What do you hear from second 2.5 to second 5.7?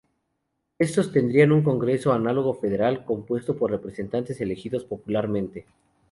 al federal, compuesto por representantes elegidos popularmente.